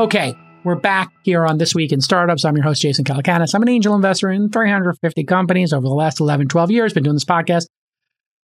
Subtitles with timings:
[0.00, 2.46] Okay, we're back here on This Week in Startups.
[2.46, 3.54] I'm your host, Jason Calacanis.
[3.54, 6.94] I'm an angel investor in 350 companies over the last 11, 12 years.
[6.94, 7.66] Been doing this podcast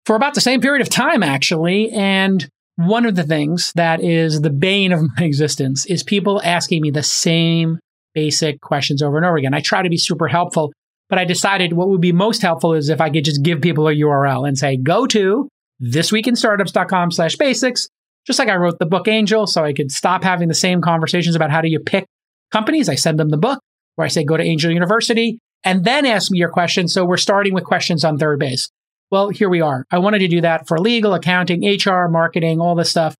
[0.06, 1.92] for about the same period of time, actually.
[1.92, 6.84] And one of the things that is the bane of my existence is people asking
[6.84, 7.80] me the same
[8.14, 9.54] basic questions over and over again.
[9.54, 10.72] I try to be super helpful,
[11.10, 13.90] but I decided what would be most helpful is if I could just give people
[13.90, 15.50] a URL and say, go to
[15.84, 17.90] thisweekinstartups.com slash basics,
[18.26, 21.36] just like I wrote the book Angel, so I could stop having the same conversations
[21.36, 22.06] about how do you pick
[22.52, 22.90] companies.
[22.90, 23.60] I send them the book
[23.96, 26.94] where I say, go to Angel University and then ask me your questions.
[26.94, 28.70] So we're starting with questions on third base.
[29.10, 29.86] Well, here we are.
[29.92, 33.16] I wanted to do that for legal, accounting, HR, marketing, all this stuff.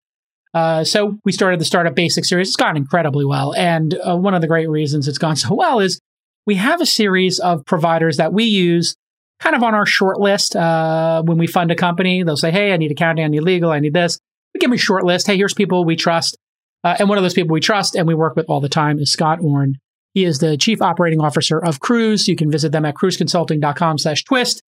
[0.54, 2.50] Uh, so we started the Startup Basics series.
[2.50, 3.54] It's gone incredibly well.
[3.56, 6.00] And uh, one of the great reasons it's gone so well is
[6.46, 8.96] we have a series of providers that we use
[9.40, 10.56] kind of on our short list.
[10.56, 13.72] Uh, when we fund a company, they'll say, Hey, I need accounting, I need legal,
[13.72, 14.20] I need this.
[14.54, 15.28] We give them a short list.
[15.28, 16.38] Hey, here's people we trust.
[16.84, 19.00] Uh, and one of those people we trust and we work with all the time
[19.00, 19.76] is Scott Orn.
[20.14, 22.28] He is the chief operating officer of Kruze.
[22.28, 24.62] You can visit them at kruzeconsulting.com slash twist.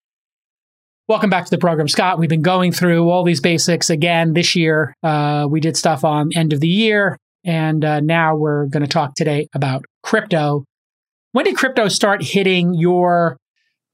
[1.09, 2.17] Welcome back to the program, Scott.
[2.17, 4.95] We've been going through all these basics again this year.
[5.03, 8.89] Uh, we did stuff on end of the year, and uh, now we're going to
[8.89, 10.63] talk today about crypto.
[11.33, 13.35] When did crypto start hitting your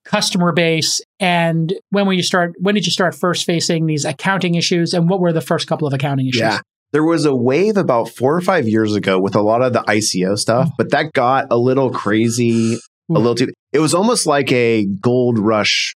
[0.10, 2.54] customer base, and when were you start?
[2.60, 5.88] When did you start first facing these accounting issues, and what were the first couple
[5.88, 6.42] of accounting issues?
[6.42, 6.60] Yeah.
[6.92, 9.82] There was a wave about four or five years ago with a lot of the
[9.82, 10.74] ICO stuff, oh.
[10.78, 13.50] but that got a little crazy, a little too.
[13.72, 15.94] It was almost like a gold rush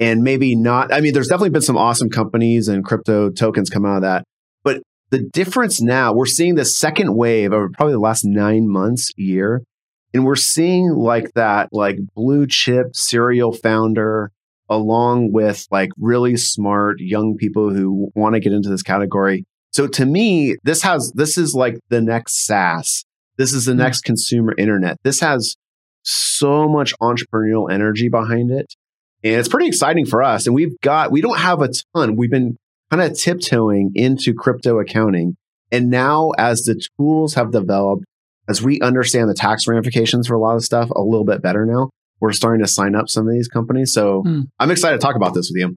[0.00, 0.92] and maybe not.
[0.92, 4.24] I mean, there's definitely been some awesome companies and crypto tokens come out of that.
[4.64, 9.12] But the difference now, we're seeing the second wave over probably the last nine months,
[9.16, 9.62] year.
[10.14, 14.30] And we're seeing like that, like blue chip serial founder,
[14.68, 19.44] along with like really smart young people who want to get into this category.
[19.72, 23.04] So to me, this has, this is like the next SaaS.
[23.38, 23.78] This is the hmm.
[23.78, 24.98] next consumer internet.
[25.02, 25.56] This has
[26.02, 28.74] so much entrepreneurial energy behind it.
[29.24, 30.46] And it's pretty exciting for us.
[30.46, 32.16] And we've got, we don't have a ton.
[32.16, 32.56] We've been
[32.90, 35.36] kind of tiptoeing into crypto accounting.
[35.70, 38.04] And now, as the tools have developed,
[38.48, 41.64] as we understand the tax ramifications for a lot of stuff a little bit better
[41.64, 43.92] now, we're starting to sign up some of these companies.
[43.92, 44.42] So hmm.
[44.58, 45.76] I'm excited to talk about this with you.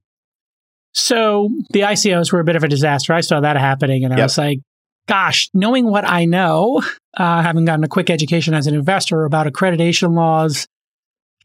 [0.94, 3.12] So the ICOs were a bit of a disaster.
[3.12, 4.60] I saw that happening and I was like,
[5.06, 6.82] gosh, knowing what I know,
[7.16, 10.66] uh, having gotten a quick education as an investor about accreditation laws,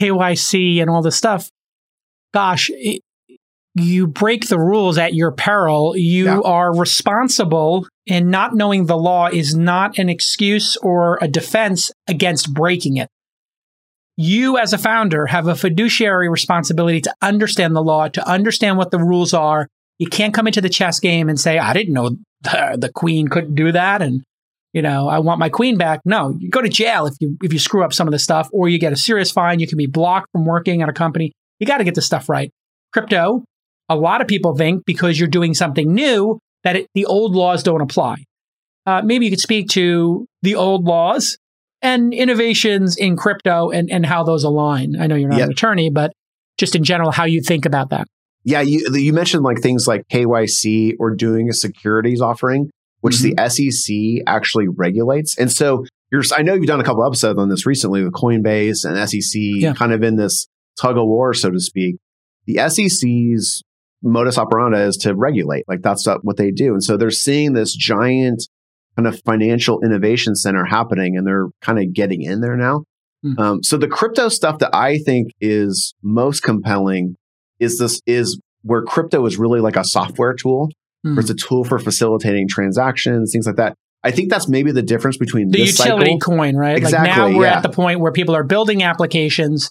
[0.02, 1.50] KYC, and all this stuff,
[2.34, 3.02] gosh, it,
[3.76, 5.96] you break the rules at your peril.
[5.96, 6.40] You yeah.
[6.40, 12.54] are responsible, and not knowing the law is not an excuse or a defense against
[12.54, 13.08] breaking it.
[14.18, 18.92] You, as a founder, have a fiduciary responsibility to understand the law, to understand what
[18.92, 19.68] the rules are.
[20.00, 23.30] You can't come into the chess game and say, I didn't know the, the queen
[23.30, 24.02] couldn't do that.
[24.02, 24.22] And,
[24.74, 26.02] you know, I want my queen back.
[26.06, 28.50] No, you go to jail if you, if you screw up some of the stuff
[28.52, 29.60] or you get a serious fine.
[29.60, 31.32] You can be blocked from working at a company.
[31.60, 32.52] You got to get this stuff right.
[32.94, 33.44] Crypto,
[33.92, 37.62] a lot of people think because you're doing something new that it, the old laws
[37.62, 38.16] don't apply.
[38.86, 41.38] Uh, maybe you could speak to the old laws
[41.82, 44.96] and innovations in crypto and, and how those align.
[45.00, 45.48] I know you're not yep.
[45.48, 46.14] an attorney, but
[46.58, 48.08] just in general, how you think about that.
[48.44, 52.72] Yeah, you, you mentioned like things like KYC or doing a securities offering,
[53.02, 53.36] which mm-hmm.
[53.36, 55.38] the SEC actually regulates.
[55.38, 58.86] And so you're, I know you've done a couple episodes on this recently with Coinbase
[58.86, 59.74] and SEC, yeah.
[59.74, 60.48] kind of in this
[60.80, 61.98] tug of war, so to speak.
[62.48, 63.64] The SEC's
[64.04, 65.66] modus operandi is to regulate.
[65.68, 66.74] Like that's what they do.
[66.74, 68.48] And so they're seeing this giant
[68.96, 72.84] kind of financial innovation center happening and they're kind of getting in there now.
[73.26, 73.40] Mm.
[73.40, 77.16] Um, so the crypto stuff that I think is most compelling
[77.60, 80.70] is this is where crypto is really like a software tool,
[81.06, 81.16] mm.
[81.16, 83.76] where it's a tool for facilitating transactions, things like that.
[84.04, 86.20] I think that's maybe the difference between the utility cycle.
[86.20, 86.76] coin, right?
[86.76, 87.58] Exactly, like now we're yeah.
[87.58, 89.70] at the point where people are building applications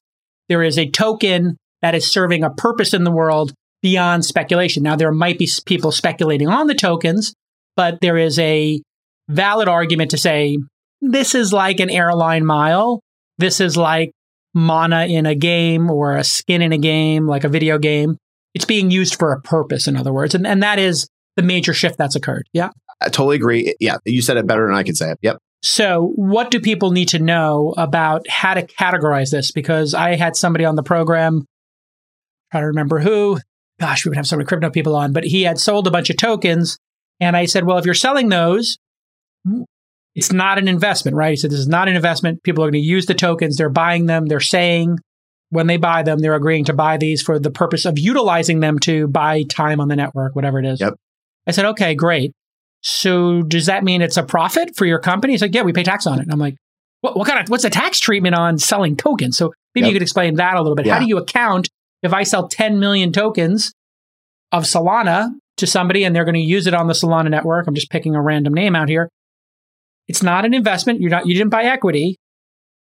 [0.50, 4.82] there is a token that is serving a purpose in the world beyond speculation.
[4.82, 7.34] Now, there might be people speculating on the tokens,
[7.76, 8.80] but there is a
[9.28, 10.58] valid argument to say
[11.00, 13.00] this is like an airline mile.
[13.38, 14.12] This is like
[14.52, 18.16] mana in a game or a skin in a game, like a video game.
[18.54, 20.34] It's being used for a purpose, in other words.
[20.34, 22.48] And, and that is the major shift that's occurred.
[22.52, 22.70] Yeah.
[23.00, 23.74] I totally agree.
[23.80, 23.96] Yeah.
[24.04, 25.18] You said it better than I can say it.
[25.22, 25.38] Yep.
[25.62, 29.52] So, what do people need to know about how to categorize this?
[29.52, 31.44] Because I had somebody on the program,
[32.52, 33.38] I don't remember who.
[33.80, 36.10] Gosh, we would have so many crypto people on, but he had sold a bunch
[36.10, 36.78] of tokens.
[37.18, 38.78] And I said, well, if you're selling those,
[40.14, 41.30] it's not an investment, right?
[41.30, 42.42] He said, this is not an investment.
[42.42, 43.56] People are going to use the tokens.
[43.56, 44.26] They're buying them.
[44.26, 44.98] They're saying
[45.50, 48.78] when they buy them, they're agreeing to buy these for the purpose of utilizing them
[48.80, 50.80] to buy time on the network, whatever it is.
[50.80, 50.94] Yep.
[51.46, 52.32] I said, okay, great.
[52.82, 55.32] So does that mean it's a profit for your company?
[55.32, 56.22] He's like, yeah, we pay tax on it.
[56.22, 56.56] And I'm like,
[57.00, 59.36] what, what kind of what's the tax treatment on selling tokens?
[59.36, 59.92] So maybe yep.
[59.92, 60.86] you could explain that a little bit.
[60.86, 60.94] Yeah.
[60.94, 61.68] How do you account
[62.02, 63.72] if I sell 10 million tokens
[64.52, 67.66] of Solana to somebody and they're going to use it on the Solana network?
[67.66, 69.08] I'm just picking a random name out here.
[70.08, 71.00] It's not an investment.
[71.00, 72.16] You're not you didn't buy equity,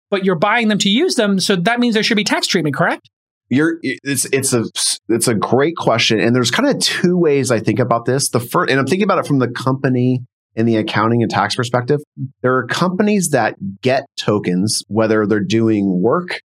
[0.10, 1.40] but you're buying them to use them.
[1.40, 3.10] So that means there should be tax treatment, correct?
[3.50, 4.64] You're it's it's a
[5.10, 8.30] it's a great question, and there's kind of two ways I think about this.
[8.30, 10.22] The first, and I'm thinking about it from the company
[10.56, 12.00] and the accounting and tax perspective.
[12.42, 16.42] There are companies that get tokens, whether they're doing work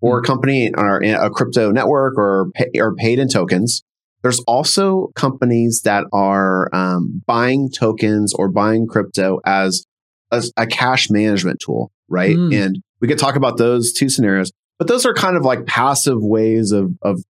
[0.00, 0.26] or a hmm.
[0.26, 3.82] company or a crypto network or pay, or paid in tokens.
[4.22, 9.84] There's also companies that are um, buying tokens or buying crypto as
[10.32, 12.36] a, a cash management tool, right?
[12.36, 12.64] Mm.
[12.64, 14.50] And we could talk about those two scenarios.
[14.78, 17.22] But those are kind of like passive ways of, of,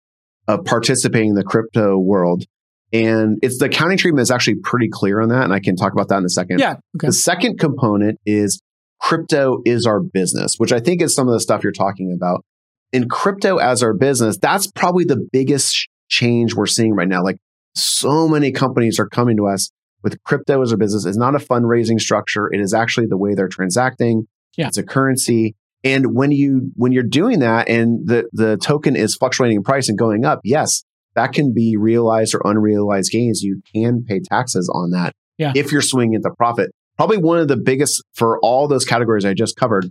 [0.46, 2.44] of participating in the crypto world.
[2.92, 5.42] And it's the accounting treatment is actually pretty clear on that.
[5.42, 6.60] And I can talk about that in a second.
[6.60, 6.76] Yeah.
[6.96, 7.08] Okay.
[7.08, 8.60] The second component is
[9.00, 12.44] crypto is our business, which I think is some of the stuff you're talking about.
[12.94, 17.22] In crypto as our business, that's probably the biggest change we're seeing right now.
[17.22, 17.36] Like
[17.74, 19.70] so many companies are coming to us
[20.02, 21.04] with crypto as a business.
[21.04, 22.48] It's not a fundraising structure.
[22.52, 24.28] It is actually the way they're transacting.
[24.56, 24.68] Yeah.
[24.68, 25.56] It's a currency.
[25.82, 29.88] And when you when you're doing that and the the token is fluctuating in price
[29.88, 33.42] and going up, yes, that can be realized or unrealized gains.
[33.42, 35.52] You can pay taxes on that yeah.
[35.54, 36.70] if you're swinging into profit.
[36.96, 39.90] Probably one of the biggest for all those categories I just covered.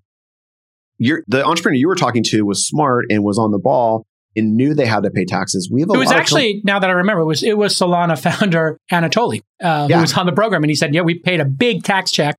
[0.97, 4.05] You're, the entrepreneur you were talking to was smart and was on the ball
[4.35, 5.69] and knew they had to pay taxes.
[5.71, 8.19] We have a it was actually now that I remember it was it was Solana
[8.19, 9.97] founder Anatoly uh, yeah.
[9.97, 12.35] who was on the program and he said, "Yeah, we paid a big tax check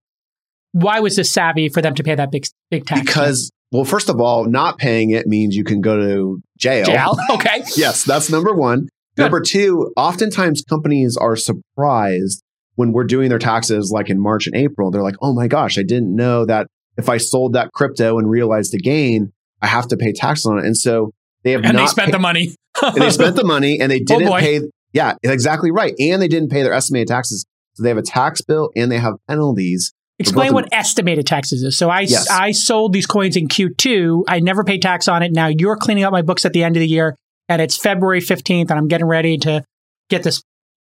[0.74, 3.00] why was this savvy for them to pay that big big tax?
[3.00, 6.84] Because well, first of all, not paying it means you can go to jail.
[6.84, 7.62] Jail, okay.
[7.76, 8.88] yes, that's number one.
[9.16, 9.22] Good.
[9.22, 12.42] Number two, oftentimes companies are surprised
[12.74, 14.90] when we're doing their taxes, like in March and April.
[14.90, 16.66] They're like, "Oh my gosh, I didn't know that
[16.96, 19.32] if I sold that crypto and realized the gain,
[19.62, 21.12] I have to pay tax on it." And so
[21.42, 22.54] they have and they spent pay- the money.
[22.82, 24.60] and they spent the money, and they oh, didn't oh pay.
[24.92, 25.94] Yeah, exactly right.
[25.98, 27.44] And they didn't pay their estimated taxes.
[27.74, 31.76] So they have a tax bill and they have penalties Explain what estimated taxes is.
[31.76, 32.30] So I, yes.
[32.30, 34.24] I sold these coins in Q2.
[34.28, 35.32] I never paid tax on it.
[35.32, 37.16] Now you're cleaning up my books at the end of the year
[37.48, 39.64] and it's February 15th and I'm getting ready to
[40.08, 40.40] get this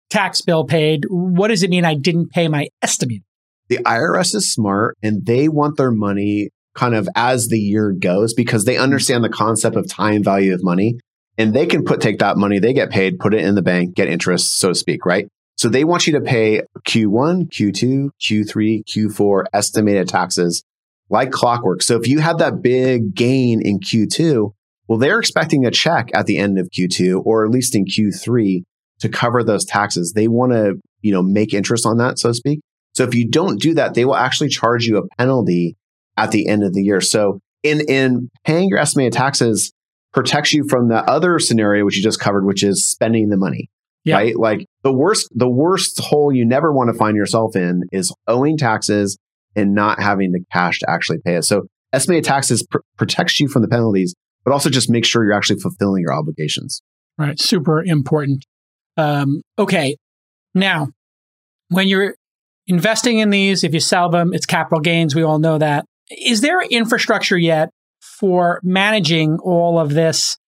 [0.09, 1.05] tax bill paid.
[1.11, 3.23] What does it mean I didn't pay my estimate?
[3.69, 8.35] The IRS is smart and they want their money kind of as the year goes
[8.35, 10.99] because they understand the concept of time value of money
[11.37, 13.95] and they can put take that money they get paid, put it in the bank,
[13.95, 15.29] get interest, so to speak, right?
[15.57, 20.63] So they want you to pay Q1, Q2, Q3, Q4 estimated taxes
[21.11, 21.83] like clockwork.
[21.83, 24.53] So if you had that big gain in Q2,
[24.87, 28.63] well, they're expecting a check at the end of Q2 or at least in Q3
[29.01, 30.13] to cover those taxes.
[30.13, 32.61] They want to, you know, make interest on that, so to speak.
[32.99, 35.77] So if you don't do that, they will actually charge you a penalty
[36.17, 37.01] at the end of the year.
[37.01, 39.73] So in, in paying your estimated taxes
[40.13, 43.71] protects you from the other scenario, which you just covered, which is spending the money
[44.09, 44.17] yeah.
[44.17, 44.37] right?
[44.37, 48.57] Like the worst, the worst hole you never want to find yourself in is owing
[48.57, 49.19] taxes
[49.55, 51.45] and not having the cash to actually pay it.
[51.45, 51.63] So
[51.93, 54.15] estimated taxes pr- protects you from the penalties,
[54.45, 56.81] but also just make sure you're actually fulfilling your obligations.
[57.17, 57.39] Right.
[57.39, 58.45] Super important.
[58.97, 59.97] Um, okay.
[60.55, 60.89] Now,
[61.69, 62.15] when you're
[62.69, 65.15] investing in these, if you sell them, it's capital gains.
[65.15, 65.85] We all know that.
[66.11, 70.39] Is there infrastructure yet for managing all of this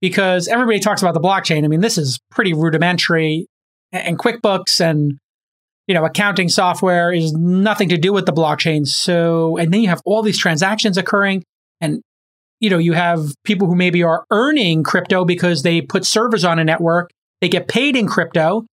[0.00, 1.64] because everybody talks about the blockchain.
[1.64, 3.46] I mean, this is pretty rudimentary,
[3.92, 5.18] and QuickBooks and
[5.86, 8.86] you know accounting software is nothing to do with the blockchain.
[8.86, 11.44] So, and then you have all these transactions occurring,
[11.80, 12.02] and
[12.60, 16.58] you know you have people who maybe are earning crypto because they put servers on
[16.58, 17.10] a network.
[17.40, 18.66] They get paid in crypto.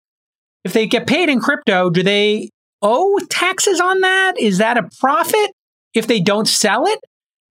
[0.65, 2.49] If they get paid in crypto, do they
[2.81, 4.39] owe taxes on that?
[4.39, 5.51] Is that a profit
[5.93, 6.99] if they don't sell it?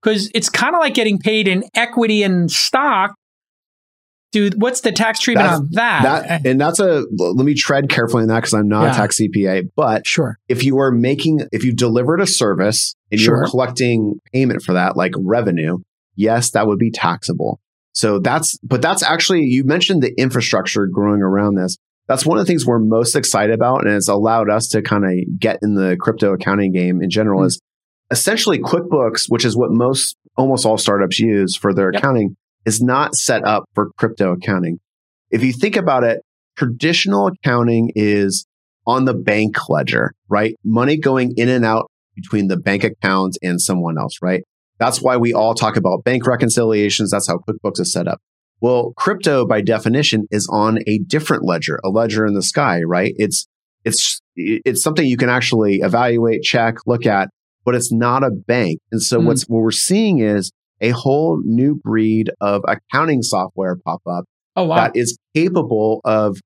[0.03, 3.15] Because it's kind of like getting paid in equity and stock
[4.33, 6.03] dude, what's the tax treatment that's, on that?
[6.03, 6.47] that?
[6.47, 8.93] And that's a, let me tread carefully on that because I'm not yeah.
[8.93, 9.71] a tax CPA.
[9.75, 10.39] But sure.
[10.49, 13.37] if you are making, if you delivered a service and sure.
[13.37, 15.79] you're collecting payment for that, like revenue,
[16.17, 17.61] yes, that would be taxable.
[17.93, 21.77] So that's, but that's actually, you mentioned the infrastructure growing around this.
[22.09, 23.87] That's one of the things we're most excited about.
[23.87, 27.41] And it's allowed us to kind of get in the crypto accounting game in general
[27.41, 27.49] mm-hmm.
[27.49, 27.61] is
[28.11, 32.01] essentially QuickBooks, which is what most, almost all startups use for their yep.
[32.01, 34.79] accounting is not set up for crypto accounting.
[35.31, 36.23] If you think about it,
[36.57, 38.47] traditional accounting is
[38.87, 40.55] on the bank ledger, right?
[40.65, 44.43] Money going in and out between the bank account and someone else, right?
[44.79, 47.11] That's why we all talk about bank reconciliations.
[47.11, 48.21] That's how QuickBooks is set up.
[48.61, 53.13] Well, crypto by definition is on a different ledger, a ledger in the sky, right?
[53.17, 53.47] It's,
[53.85, 57.29] it's, it's something you can actually evaluate, check, look at,
[57.65, 58.81] but it's not a bank.
[58.91, 59.27] And so Mm.
[59.27, 60.51] what's what we're seeing is
[60.81, 64.25] a whole new breed of accounting software pop up
[64.57, 64.77] Oh wow.
[64.77, 66.39] that is capable of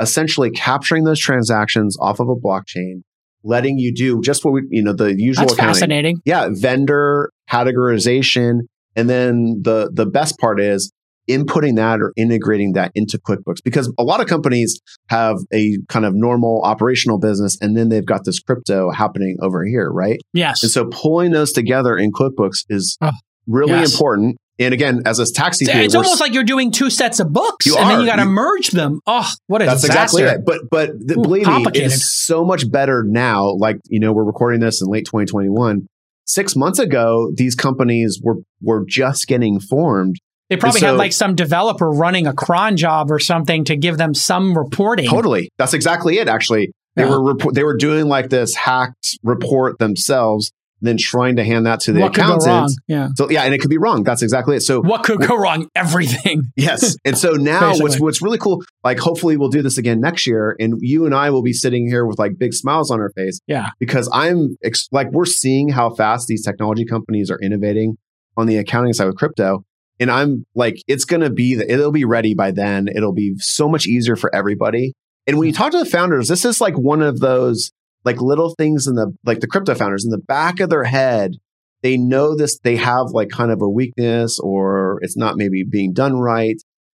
[0.00, 3.02] essentially capturing those transactions off of a blockchain,
[3.42, 5.74] letting you do just what we, you know, the usual That's accounting.
[5.74, 6.16] fascinating.
[6.24, 8.60] Yeah, vendor categorization,
[8.94, 10.92] and then the the best part is
[11.28, 16.04] inputting that or integrating that into QuickBooks because a lot of companies have a kind
[16.04, 20.20] of normal operational business and then they've got this crypto happening over here, right?
[20.32, 20.62] Yes.
[20.62, 23.10] And so pulling those together in QuickBooks is Oh,
[23.46, 23.92] really yes.
[23.92, 24.36] important.
[24.58, 27.30] And again, as a tax It's, CPA, it's almost like you're doing two sets of
[27.30, 29.00] books, and then you got to merge them.
[29.06, 30.22] Oh, what a That's disaster!
[30.22, 30.46] exactly it.
[30.46, 33.50] But but Ooh, believe me, it's so much better now.
[33.52, 35.86] Like you know, we're recording this in late 2021.
[36.24, 40.16] Six months ago, these companies were were just getting formed.
[40.50, 43.98] They probably so- had like some developer running a cron job or something to give
[43.98, 45.08] them some reporting.
[45.08, 46.28] Totally, that's exactly it.
[46.28, 47.10] Actually, they Yeah.
[47.10, 51.80] were report, they were doing like this hacked report themselves, then trying to hand that
[51.80, 52.68] to the what wrong?
[52.86, 53.08] Yeah.
[53.16, 54.04] So yeah, and it could be wrong.
[54.04, 54.60] That's exactly it.
[54.60, 55.68] So What could go wrong?
[55.74, 56.42] Everything.
[56.56, 56.96] Yes.
[57.04, 60.56] And so now what's what's really cool, like hopefully we'll do this again next year
[60.60, 63.40] and you and I will be sitting here with like big smiles on our face.
[63.46, 63.70] Yeah.
[63.80, 67.96] Because I'm ex- like we're seeing how fast these technology companies are innovating
[68.38, 69.64] on the accounting side with crypto.
[69.98, 72.88] And I'm like, it's gonna be the, it'll be ready by then.
[72.88, 74.92] It'll be so much easier for everybody.
[75.26, 75.62] And when you mm-hmm.
[75.62, 77.72] talk to the founders, this is like one of those
[78.04, 81.36] like little things in the like the crypto founders in the back of their head
[81.82, 85.92] they know this they have like kind of a weakness or it's not maybe being
[85.92, 86.56] done right.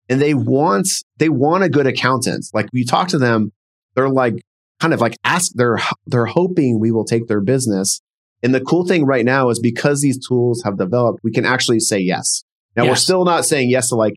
[0.08, 2.46] And they want they want a good accountant.
[2.52, 3.52] Like we talk to them
[3.94, 4.34] they're like
[4.78, 8.00] kind of like ask they're they're hoping we will take their business.
[8.42, 11.80] And the cool thing right now is because these tools have developed we can actually
[11.80, 12.44] say yes
[12.76, 14.14] now we're still not saying yes to like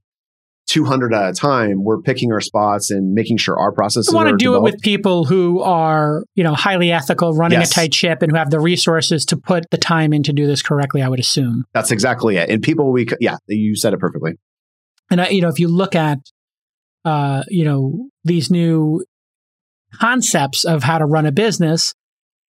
[0.67, 4.29] 200 at a time we're picking our spots and making sure our processes I want
[4.29, 7.71] to do it with people who are, you know, highly ethical, running Yes.
[7.71, 10.45] a tight ship, and who have the resources to put the time in to do
[10.45, 11.01] this correctly.
[11.01, 11.65] I would assume.
[11.73, 14.33] that's exactly it and people we yeah you said it perfectly
[15.09, 16.19] And I, you know, if you look at,
[17.03, 19.03] uh, you know, these new
[19.99, 21.93] concepts of how to run a business,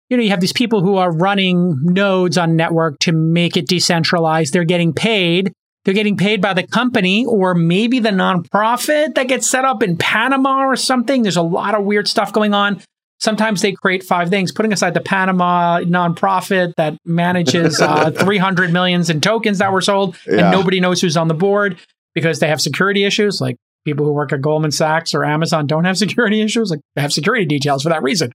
[0.09, 3.67] you know, you have these people who are running nodes on network to make it
[3.69, 4.55] decentralized.
[4.55, 5.53] They're getting paid.
[5.87, 9.97] They're getting paid by the company or maybe the nonprofit that gets set up in
[9.97, 11.23] Panama or something.
[11.23, 12.83] There's a lot of weird stuff going on.
[13.21, 19.11] Sometimes they create five things, putting aside the Panama nonprofit that manages uh, 300 millions
[19.11, 20.33] in tokens that were sold, Yeah.
[20.41, 21.79] and nobody knows who's on the board
[22.17, 23.41] because they have security issues.
[23.41, 26.69] Like people who work at Goldman Sachs or Amazon don't have security issues.
[26.69, 28.33] Like they have security details for that reason.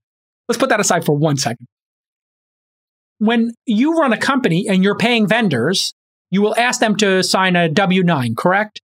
[0.47, 1.67] Let's put that aside for one second.
[3.19, 5.93] When you run a company and you're paying vendors,
[6.31, 8.81] you will ask them to sign a W 9, correct?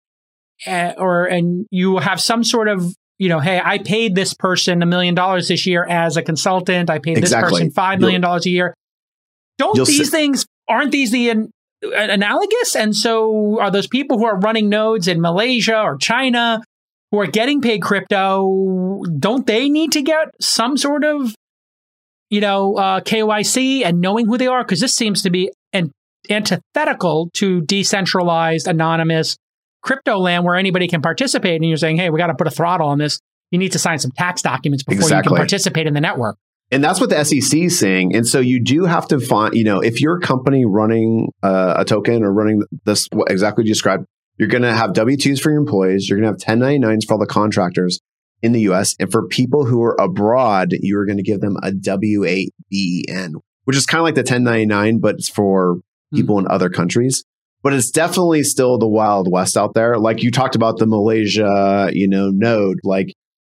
[0.66, 4.34] Uh, or, and you will have some sort of, you know, hey, I paid this
[4.34, 6.90] person a million dollars this year as a consultant.
[6.90, 7.60] I paid Exactly.
[7.62, 8.74] this person $5 million a year.
[9.58, 11.52] Don't these things, aren't these the an,
[11.82, 12.76] analogous?
[12.76, 16.62] And so are those people who are running nodes in Malaysia or China
[17.12, 21.34] who are getting paid crypto, don't they need to get some sort of,
[22.30, 24.64] you know, uh, KYC and knowing who they are?
[24.64, 25.92] Because this seems to be an
[26.30, 29.38] antithetical to decentralized, anonymous
[29.82, 31.56] crypto land where anybody can participate.
[31.56, 33.20] And you're saying, hey, we got to put a throttle on this.
[33.52, 36.38] You need to sign some tax documents before you can participate in the network.
[36.70, 38.14] And that's what the SEC is saying.
[38.14, 41.76] And so you do have to find, you know, if you're a company running uh,
[41.78, 44.06] a token or running this, what exactly you described,
[44.38, 46.10] you're going to have W 2s for your employees.
[46.10, 48.02] You're going to have 1099s for all the contractors
[48.42, 48.96] in the US.
[49.00, 53.36] And for people who are abroad, you're going to give them a W 8 BEN,
[53.64, 55.78] which is kind of like the 1099, but it's for
[56.14, 57.24] people in other countries.
[57.64, 59.98] But it's definitely still the Wild West out there.
[59.98, 63.14] Like you talked about the Malaysia, you know, node, like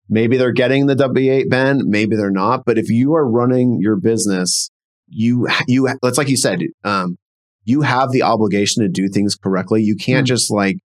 [0.09, 2.65] maybe they're getting the W8 Ben, maybe they're not.
[2.67, 4.71] But if you are running your business,
[5.09, 7.17] you, you, it's like you said, um,
[7.65, 9.83] you have the obligation to do things correctly.
[9.83, 10.29] You can't Mm.
[10.29, 10.77] just like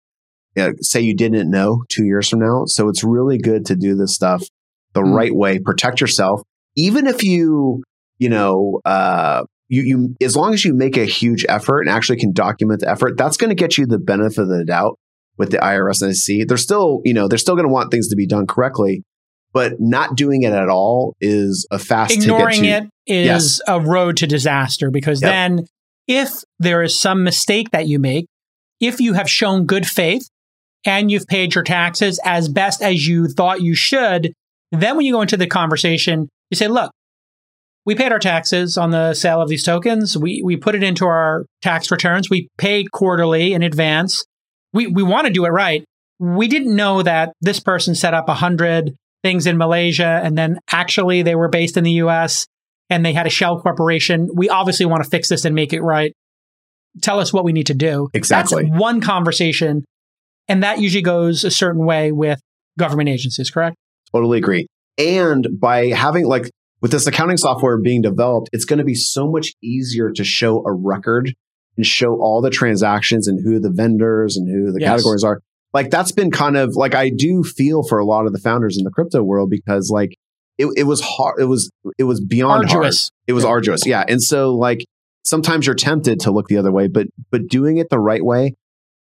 [0.56, 2.64] uh, say you didn't know two years from now.
[2.66, 4.44] So it's really good to do this stuff
[4.94, 5.14] the Mm.
[5.16, 6.42] right way, protect yourself.
[6.76, 7.84] Even if you,
[8.20, 12.18] you know, uh, you, you, as long as you make a huge effort and actually
[12.18, 14.98] can document the effort, that's going to get you the benefit of the doubt
[15.38, 16.48] with the IRS and SEC.
[16.48, 19.04] They're still, you know, they're still going to want things to be done correctly,
[19.54, 23.62] but not doing it at all is a fast ignoring to, it is Yes.
[23.68, 25.32] a road to disaster because Yep.
[25.32, 25.66] then
[26.08, 28.28] if there is some mistake that you make
[28.80, 30.30] if you have shown good faith
[30.86, 34.32] and you've paid your taxes as best as you thought you should
[34.72, 36.92] then when you go into the conversation you say look
[37.88, 41.06] we paid our taxes on the sale of these tokens we we put it into
[41.06, 44.24] our tax returns we paid quarterly in advance
[44.74, 45.84] we we want to do it right
[46.20, 50.60] we didn't know that this person set up a hundred things in Malaysia, and then
[50.72, 52.48] actually they were based in the US
[52.90, 54.30] and they had a shell corporation.
[54.34, 56.14] We obviously want to fix this and make it right.
[57.02, 58.10] Tell us what we need to do.
[58.14, 58.64] Exactly.
[58.64, 59.86] That's one conversation.
[60.48, 62.40] And that usually goes a certain way with
[62.80, 63.76] government agencies, correct?
[64.14, 64.68] Totally agree.
[64.98, 66.50] And by having like
[66.82, 70.64] with this accounting software being developed, it's going to be so much easier to show
[70.66, 71.34] a record
[71.76, 74.90] and show all the transactions and who the vendors and who the Yes.
[74.90, 75.42] categories are.
[75.74, 78.78] Like that's been kind of like I do feel for a lot of the founders
[78.78, 80.16] in the crypto world because like
[80.58, 81.40] it, it was hard.
[81.40, 81.70] It was
[82.00, 82.78] it was beyond hard.
[82.86, 83.12] Arduous.
[83.28, 83.86] It was arduous.
[83.86, 84.04] Yeah.
[84.08, 84.80] And so like
[85.24, 88.56] sometimes you're tempted to look the other way, but but doing it the right way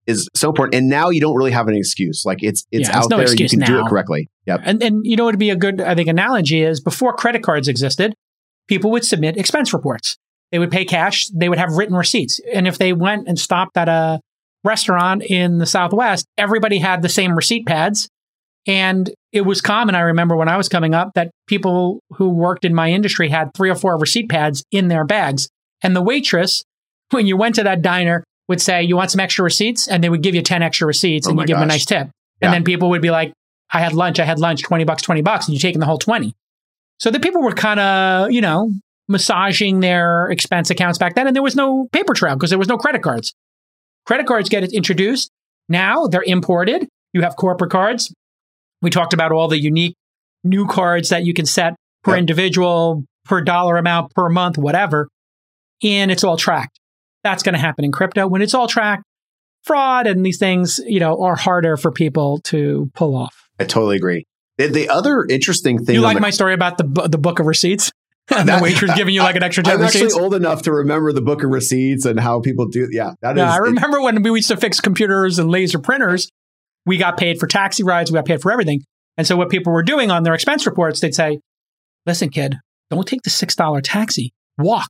[0.08, 0.76] is so important.
[0.76, 2.24] And now you don't really have an excuse.
[2.26, 3.30] Like it's it's Yeah, out no there.
[3.30, 4.30] You can do it correctly.
[4.46, 4.62] Yep.
[4.64, 7.44] And and you know what would be a good I think analogy is before credit
[7.44, 8.16] cards existed,
[8.68, 10.18] people would submit expense reports.
[10.52, 12.40] They would pay cash, they would have written receipts.
[12.54, 14.22] And if they went and stopped at a
[14.64, 18.08] restaurant in the Southwest, everybody had the same receipt pads.
[18.66, 22.66] And it was common, I remember when I was coming up, that people who worked
[22.66, 25.48] in my industry had three or four receipt pads in their bags.
[25.82, 26.64] And the waitress,
[27.12, 29.88] when you went to that diner, would say, You want some extra receipts?
[29.88, 31.86] And they would give you 10 extra receipts Oh and you give them a nice
[31.86, 32.10] tip.
[32.42, 32.48] Yeah.
[32.48, 33.34] And then people would be like,
[33.72, 35.98] I had lunch, I had lunch, 20 bucks, 20 bucks, and you're taking the whole
[35.98, 36.34] 20.
[37.00, 38.72] So the people were kind of, you know,
[39.10, 41.28] massaging their expense accounts back then.
[41.28, 43.34] And there was no paper trail because there was no credit cards.
[44.06, 45.30] Credit cards get introduced.
[45.70, 46.88] Now they're imported.
[47.14, 48.14] You have corporate cards.
[48.82, 49.96] We talked about all the unique
[50.44, 52.20] new cards that you can set per Yep.
[52.20, 55.10] individual, per dollar amount, per month, whatever.
[55.84, 56.80] And it's all tracked.
[57.24, 58.28] That's going to happen in crypto.
[58.28, 59.04] When it's all tracked,
[59.64, 63.36] fraud and these things, you know, are harder for people to pull off.
[63.60, 64.26] I totally agree.
[64.58, 67.46] The, the other interesting thing You like the- my story about the the book of
[67.46, 67.92] receipts?
[68.30, 70.04] and the That- waitress giving you like an extra 10 I'm receipts?
[70.06, 72.88] actually old enough to remember the book of receipts and how people do.
[72.92, 73.44] Yeah, that is.
[73.44, 76.30] I it- remember when we used to fix computers and laser printers,
[76.86, 78.82] we got paid for taxi rides, we got paid for everything.
[79.18, 81.40] And so what people were doing on their expense reports, they'd say,
[82.06, 82.56] listen, kid,
[82.90, 84.90] don't take the $6 taxi, walk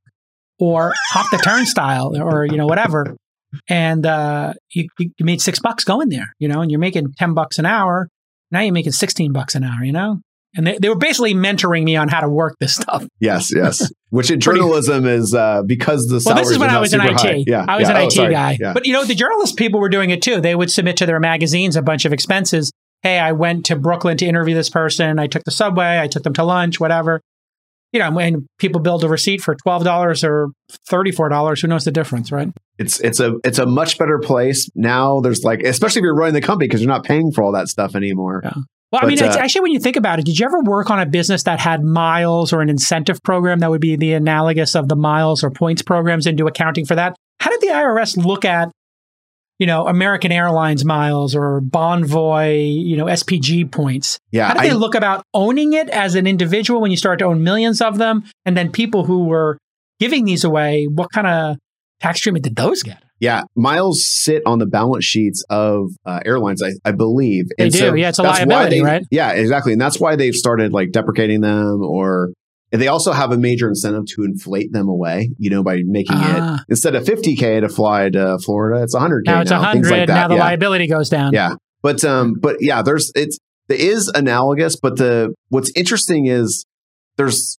[0.59, 3.15] or hop the turnstile or, you know, whatever.
[3.69, 7.33] And uh, you, you made six bucks going there, you know, and you're making 10
[7.33, 8.09] bucks an hour.
[8.51, 10.19] Now you're making 16 bucks an hour, you know?
[10.55, 13.05] And they, they were basically mentoring me on how to work this stuff.
[13.19, 13.91] yes, yes.
[14.09, 17.11] Which in journalism is uh, because the Well, this is when I was in IT.
[17.19, 17.43] high.
[17.45, 17.95] Yeah, I was yeah.
[17.95, 18.33] an Oh, IT sorry.
[18.33, 18.57] guy.
[18.59, 18.73] Yeah.
[18.73, 20.41] But you know, the journalist people were doing it too.
[20.41, 22.71] They would submit to their magazines a bunch of expenses.
[23.03, 25.19] Hey, I went to Brooklyn to interview this person.
[25.19, 25.99] I took the subway.
[26.01, 27.21] I took them to lunch, whatever.
[27.93, 30.49] You know, when people build a receipt for twelve dollars or
[30.89, 32.49] thirty four dollars, who knows the difference, right?
[32.77, 35.19] it's it's a it's a much better place now.
[35.19, 37.67] There's like, especially if you're running the company because you're not paying for all that
[37.69, 38.41] stuff anymore.
[38.43, 38.51] Yeah.
[38.91, 40.61] Well, I But, mean, it's uh, actually when you think about it, did you ever
[40.61, 44.13] work on a business that had miles or an incentive program that would be the
[44.13, 47.15] analogous of the miles or points programs into accounting for that?
[47.39, 48.69] How did the IRS look at,
[49.59, 54.19] you know, American Airlines miles or Bonvoy, you know, SPG points?
[54.31, 57.19] Yeah, How did I- they look about owning it as an individual when you start
[57.19, 58.23] to own millions of them?
[58.45, 59.57] And then people who were
[59.99, 61.57] giving these away, what kind of
[62.01, 63.01] tax treatment did those get?
[63.19, 67.45] Yeah, miles sit on the balance sheets of uh, airlines, I, I believe.
[67.57, 67.95] They do.
[67.95, 69.03] Yeah, it's a liability, they- right?
[69.09, 72.29] Yeah, exactly, and that's why they've started like deprecating them, or
[72.71, 75.31] and they also have a major incentive to inflate them away.
[75.37, 76.55] You know, by making Ah.
[76.59, 79.91] it instead of 50k to fly to Florida, it's 100k Now it's a things hundred.
[79.91, 80.13] like that.
[80.13, 80.43] now the yeah.
[80.43, 81.33] liability goes down.
[81.33, 81.55] Yeah.
[81.81, 83.37] But um but yeah, there's it's
[83.69, 86.65] it is analogous, but the what's interesting is
[87.17, 87.57] there's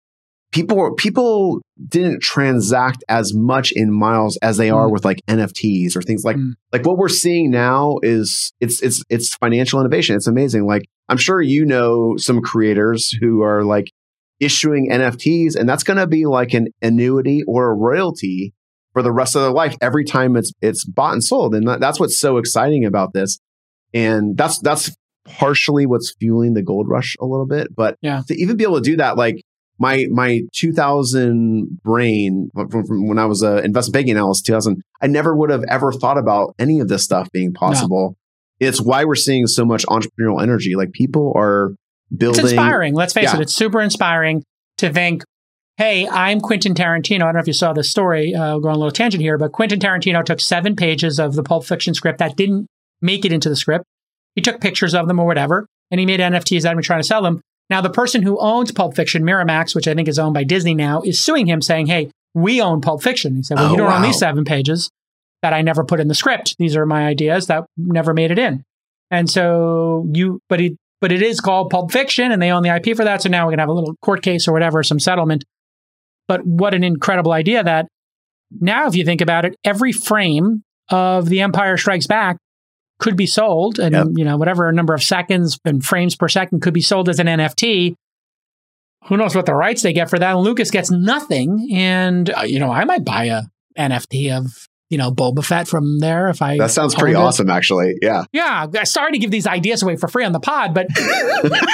[0.52, 4.92] people people didn't transact as much in miles as they are Mm.
[4.92, 6.52] with like NFTs or things like Mm.
[6.72, 10.16] like what we're seeing now is it's it's it's financial innovation.
[10.16, 10.66] It's amazing.
[10.66, 13.90] Like I'm sure you know some creators who are like
[14.40, 18.54] issuing NFTs and that's going to be like an annuity or a royalty
[18.92, 21.54] for the rest of their life every time it's it's bought and sold.
[21.54, 23.38] And that, that's what's so exciting about this.
[23.94, 27.74] And that's that's partially what's fueling the gold rush a little bit.
[27.74, 28.22] But Yeah.
[28.28, 29.42] to even be able to do that like
[29.78, 35.06] my my 2000 brain from, from when i was a investment banking analyst 2000 i
[35.06, 38.16] never would have ever thought about any of this stuff being possible.
[38.58, 40.74] It's why we're seeing so much entrepreneurial energy.
[40.74, 41.74] Like people are
[42.16, 42.94] building It's inspiring.
[42.94, 43.36] Let's face Yeah.
[43.36, 43.42] it.
[43.42, 44.42] It's super inspiring
[44.78, 45.22] to think,
[45.76, 47.16] hey, I'm Quentin Tarantino.
[47.16, 49.52] I don't know if you saw this story, uh, going a little tangent here, but
[49.52, 52.66] Quentin Tarantino took seven pages of the Pulp Fiction script that didn't
[53.00, 53.84] make it into the script.
[54.34, 57.00] He took pictures of them or whatever, and he made NFTs that have been trying
[57.00, 57.40] to sell them.
[57.70, 60.74] Now, the person who owns Pulp Fiction, Miramax, which I think is owned by Disney
[60.74, 63.36] now, is suing him saying, hey, we own Pulp Fiction.
[63.36, 64.90] He said, well, Oh, you don't own these seven pages
[65.42, 66.56] that I never put in the script.
[66.58, 68.64] These are my ideas that never made it in.
[69.10, 72.74] And so you, but he, but it is called Pulp Fiction and they own the
[72.74, 73.22] IP for that.
[73.22, 75.44] So now we're going to have a little court case or whatever, some settlement.
[76.26, 77.86] But what an incredible idea that
[78.50, 82.38] now, if you think about it, every frame of The Empire Strikes Back
[82.98, 84.06] could be sold, and Yep.
[84.16, 87.26] you know whatever number of seconds and frames per second could be sold as an
[87.26, 87.94] NFT.
[89.06, 90.34] Who knows what the rights they get for that?
[90.34, 93.42] And Lucas gets nothing, and uh, you know I might buy a
[93.78, 94.46] NFT of
[94.90, 96.56] you know Boba Fett from there if I.
[96.58, 97.18] That sounds pretty it.
[97.18, 97.94] awesome, actually.
[98.00, 98.24] Yeah.
[98.32, 100.86] Yeah, I- sorry to give these ideas away for free on the pod, but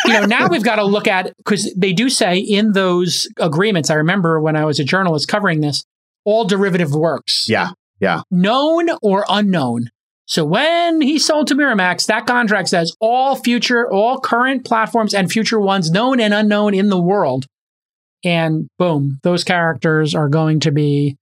[0.06, 3.90] you know now we've got to look at because they do say in those agreements.
[3.90, 5.84] I remember when I was a journalist covering this,
[6.24, 7.70] all derivative works, Yeah.
[8.00, 8.22] Yeah.
[8.30, 9.90] known or unknown.
[10.26, 15.30] So when he sold to Miramax, that contract says all future, all current platforms and
[15.30, 17.44] future ones, known and unknown in the world,
[18.24, 21.16] and boom, those characters are going to be,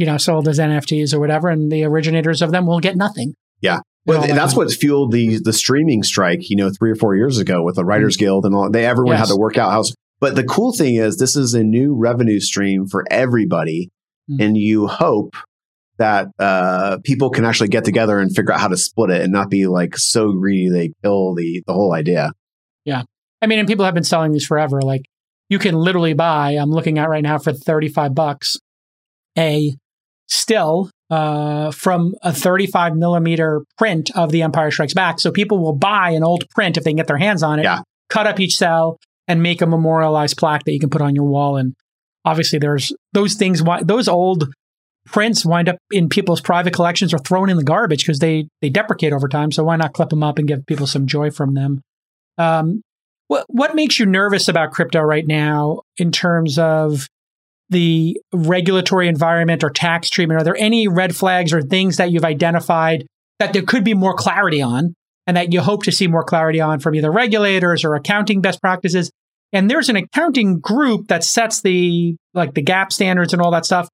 [0.00, 3.34] you know, sold as NFTs or whatever, and the originators of them will get nothing.
[3.60, 3.80] Yeah.
[4.06, 7.36] Well, that that's what fueled the the streaming strike, you know, three or four years
[7.36, 8.70] ago with the Writers Guild and all.
[8.70, 9.28] They everyone Yes.
[9.28, 9.84] had to work out how.
[10.20, 13.90] But the cool thing is, this is a new revenue stream for everybody,
[14.30, 14.42] Mm.
[14.44, 15.34] and you hope
[15.98, 19.32] that uh, people can actually get together and figure out how to split it and
[19.32, 22.32] not be like so greedy they kill the the whole idea.
[22.86, 23.02] Yeah,
[23.42, 24.80] I mean, and people have been selling these forever.
[24.80, 25.02] Like
[25.50, 28.56] you can literally buy, I'm looking at right now for 35 bucks,
[29.36, 29.74] a
[30.30, 35.20] still uh, from a 35 millimeter print of The Empire Strikes Back.
[35.20, 37.64] So people will buy an old print if they can get their hands on it,
[37.64, 37.80] Yeah.
[38.08, 41.24] cut up each cell, and make a memorialized plaque that you can put on your
[41.24, 41.56] wall.
[41.56, 41.74] And
[42.24, 44.48] obviously, there's those things, those old
[45.06, 48.68] prints wind up in people's private collections or thrown in the garbage because they they
[48.68, 49.50] deprecate over time.
[49.50, 51.80] So why not clip them up and give people some joy from them?
[52.38, 52.82] Um,
[53.26, 57.06] what what makes you nervous about crypto right now in terms of
[57.70, 60.40] the regulatory environment or tax treatment?
[60.40, 63.06] Are there any red flags or things that you've identified
[63.38, 64.94] that there could be more clarity on,
[65.26, 68.60] and that you hope to see more clarity on from either regulators or accounting best
[68.60, 69.10] practices?
[69.52, 73.64] And there's an accounting group that sets the like the GAAP standards and all that
[73.64, 73.88] stuff.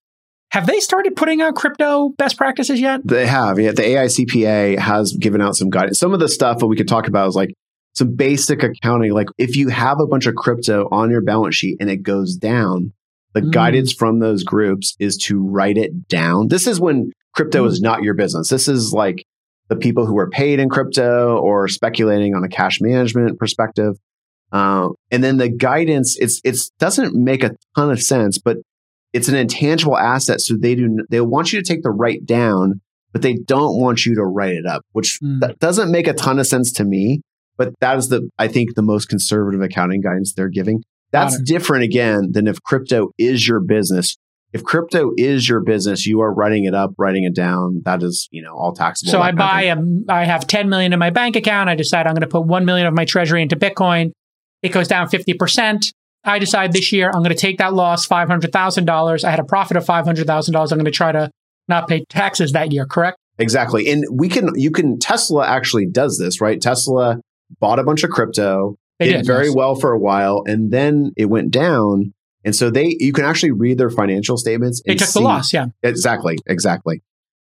[0.52, 3.00] Have they started putting out crypto best practices yet?
[3.04, 3.72] They have, yeah.
[3.72, 5.98] The AICPA has given out some guidance.
[5.98, 7.50] Some of the stuff that we could talk about is like
[7.94, 9.12] some basic accounting.
[9.12, 12.36] Like if you have a bunch of crypto on your balance sheet and it goes
[12.36, 12.92] down,
[13.36, 13.52] the Mm.
[13.52, 16.48] guidance from those groups is to write it down.
[16.48, 17.68] This is when crypto Mm.
[17.68, 18.48] is not your business.
[18.48, 19.24] This is like
[19.68, 23.94] the people who are paid in crypto or speculating on a cash management perspective.
[24.52, 28.56] Uh, and then the guidance, it's it's doesn't make a ton of sense, but
[29.12, 30.40] it's an intangible asset.
[30.40, 32.80] So they do they want you to take the write down,
[33.12, 35.40] but they don't want you to write it up, which Mm.
[35.40, 37.20] that doesn't make a ton of sense to me.
[37.58, 40.82] But that is the I think the most conservative accounting guidance they're giving.
[41.12, 44.16] That's different again than if crypto is your business.
[44.52, 47.82] If crypto is your business, you are writing it up, writing it down.
[47.84, 49.12] That is, you know, all taxable.
[49.12, 49.76] So I buy a,
[50.08, 51.68] I have 10 million in my bank account.
[51.68, 54.12] I decide I'm going to put 1 million of my treasury into Bitcoin.
[54.62, 55.92] It goes down 50%.
[56.24, 59.24] I decide this year I'm going to take that loss, $500,000.
[59.24, 60.72] I had a profit of $500,000.
[60.72, 61.30] I'm going to try to
[61.68, 63.18] not pay taxes that year, correct?
[63.38, 63.90] Exactly.
[63.90, 66.60] And we can, you can, Tesla actually does this, right?
[66.60, 67.20] Tesla
[67.60, 69.54] bought a bunch of crypto, They did did, very yes.
[69.54, 72.12] well for a while, and then it went down.
[72.44, 74.80] And so they, you can actually read their financial statements.
[74.86, 75.66] They took see- the loss, yeah.
[75.82, 76.36] Exactly.
[76.46, 77.02] Exactly.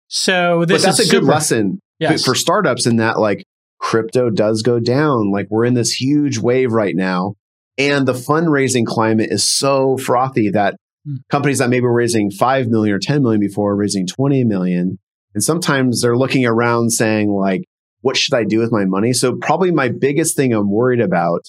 [0.09, 1.33] So this but that's is a good super.
[1.33, 2.25] lesson Yes.
[2.25, 3.45] for startups in that like
[3.79, 5.31] crypto does go down.
[5.33, 7.35] Like we're in this huge wave right now.
[7.79, 11.17] And the fundraising climate is so frothy that Hmm.
[11.31, 14.99] companies that maybe were raising 5 million or 10 million before are raising 20 million.
[15.35, 17.63] And sometimes they're looking around saying like,
[18.03, 19.13] what should I do with my money?
[19.13, 21.41] So probably my biggest thing I'm worried about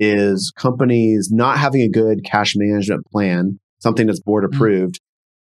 [0.00, 4.54] is companies not having a good cash management plan, something that's board Hmm.
[4.56, 5.00] approved,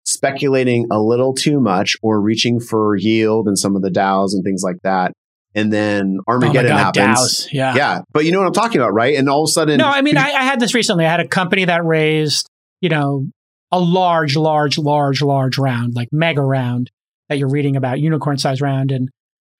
[0.04, 4.42] speculating a little too much or reaching for yield and some of the DAOs and
[4.44, 5.12] things like that.
[5.54, 7.46] And then Oh Armageddon God, happens.
[7.46, 7.52] DAOs.
[7.52, 7.74] Yeah.
[7.74, 8.00] Yeah.
[8.12, 9.16] But you know what I'm talking about, right?
[9.16, 11.04] And all of a sudden, No, I mean, I, I had this recently.
[11.06, 12.48] I had a company that raised,
[12.80, 13.26] you know,
[13.72, 16.90] a large, large, large, large round, like mega round
[17.28, 18.90] that you're reading about, unicorn size round.
[18.90, 19.08] And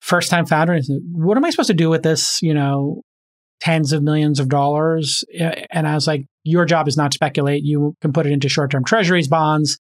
[0.00, 0.78] first time founder,
[1.12, 3.02] what am I supposed to do with this, you know,
[3.60, 5.24] tens of millions of dollars?
[5.70, 7.62] And I was like, your job is not speculate.
[7.62, 9.78] You can put it into short term treasuries, bonds.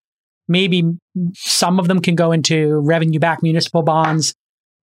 [0.47, 0.83] Maybe
[1.33, 4.33] some of them can go into revenue back municipal bonds.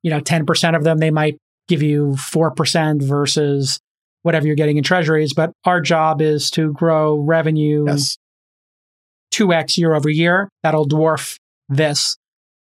[0.03, 1.37] You know, 10% of them, they might
[1.68, 3.81] give you 4% versus
[4.22, 5.35] whatever you're getting in treasuries.
[5.35, 8.16] But our job is to grow revenue yes.
[9.35, 10.49] 2x year over year.
[10.62, 11.37] That'll dwarf
[11.68, 12.16] this.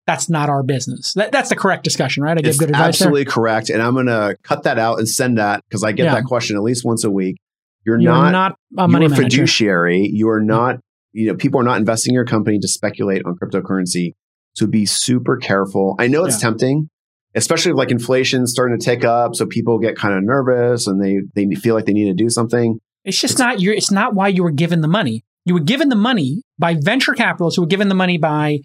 [0.07, 1.15] That's not our business.
[1.15, 2.39] That, that's the correct discussion, right?
[2.39, 2.89] I give It's good advice there.
[2.89, 3.71] absolutely correct.
[3.71, 6.15] And I'm going to cut that out and send that because I get Yeah.
[6.15, 7.37] that question at least once a week.
[7.85, 10.09] You're, You're not, not, a you're money a fiduciary.
[10.13, 10.77] You are not,
[11.13, 14.13] you know, people are not investing in your company to speculate on cryptocurrency.
[14.55, 15.97] So be super careful.
[15.99, 16.49] I know it's Yeah.
[16.51, 16.89] tempting,
[17.35, 19.35] especially if like inflation's starting to tick up.
[19.35, 22.29] So people get kind of nervous and they, they feel like they need to do
[22.31, 22.79] something.
[23.05, 23.73] It's just not your.
[23.75, 25.25] It's not why you were given the money.
[25.45, 28.59] You were given the money by venture capitalists who were given the money by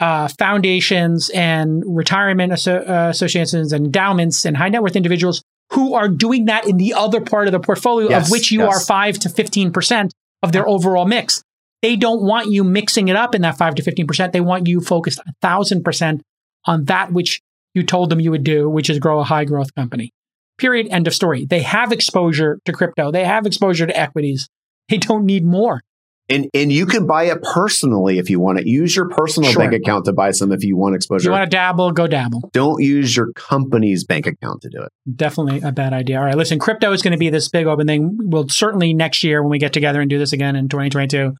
[0.00, 5.94] uh, foundations and retirement asso- uh, associations and endowments and high net worth individuals who
[5.94, 8.74] are doing that in the other part of the portfolio, Yes, of which you yes.
[8.74, 11.42] are five to fifteen percent of their overall mix.
[11.82, 14.32] They don't want you mixing it up in that five to fifteen percent.
[14.32, 16.22] They want you focused a thousand percent
[16.66, 17.40] on that which
[17.74, 20.12] you told them you would do, which is grow a high growth company.
[20.58, 20.88] Period.
[20.90, 21.44] End of story.
[21.44, 23.10] They have exposure to crypto.
[23.10, 24.48] They have exposure to equities.
[24.88, 25.82] They don't need more.
[26.28, 28.66] And and you can buy it personally if you want it.
[28.66, 29.62] Use your personal Sure.
[29.62, 31.20] bank account to buy some if you want exposure.
[31.20, 32.50] If you want to dabble, go dabble.
[32.52, 34.90] Don't use your company's bank account to do it.
[35.14, 36.18] Definitely a bad idea.
[36.18, 38.18] All right, listen, crypto is going to be this big open thing.
[38.20, 41.32] We'll certainly next year when we get together and do this again in 2022,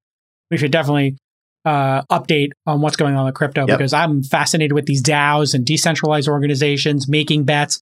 [0.53, 1.17] we should definitely
[1.65, 3.79] uh, update on what's going on with crypto Yep.
[3.79, 7.81] because I'm fascinated with these DAOs and decentralized organizations making bets.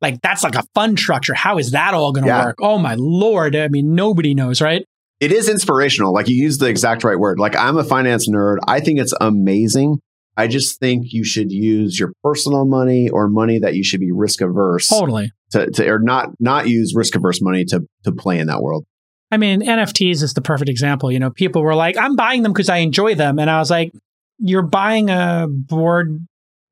[0.00, 1.34] Like that's like a fund structure.
[1.34, 2.44] How is that all going to Yeah.
[2.44, 2.56] work?
[2.60, 3.56] Oh my lord!
[3.56, 4.84] I mean, nobody knows, right?
[5.20, 6.12] It is inspirational.
[6.12, 7.38] Like you use the exact right word.
[7.38, 8.58] Like I'm a finance nerd.
[8.66, 9.98] I think it's amazing.
[10.36, 14.10] I just think you should use your personal money or money that you should be
[14.10, 15.30] risk averse Totally.
[15.52, 18.84] to, to or not not use risk averse money to to play in that world.
[19.30, 21.10] I mean, NFTs is the perfect example.
[21.10, 23.38] You know, people were like, I'm buying them because I enjoy them.
[23.38, 23.92] And I was like,
[24.38, 26.24] you're buying a Bored